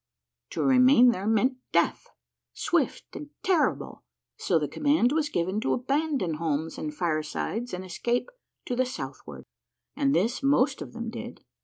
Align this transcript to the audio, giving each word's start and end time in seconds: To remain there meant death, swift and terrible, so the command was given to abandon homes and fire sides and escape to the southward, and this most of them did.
To 0.49 0.63
remain 0.63 1.11
there 1.11 1.27
meant 1.27 1.57
death, 1.71 2.07
swift 2.53 3.15
and 3.15 3.29
terrible, 3.43 4.03
so 4.35 4.57
the 4.57 4.67
command 4.67 5.11
was 5.11 5.29
given 5.29 5.59
to 5.61 5.73
abandon 5.73 6.37
homes 6.41 6.79
and 6.79 6.91
fire 6.91 7.21
sides 7.21 7.71
and 7.71 7.85
escape 7.85 8.31
to 8.65 8.75
the 8.75 8.87
southward, 8.87 9.43
and 9.95 10.15
this 10.15 10.41
most 10.41 10.81
of 10.81 10.93
them 10.93 11.11
did. 11.11 11.41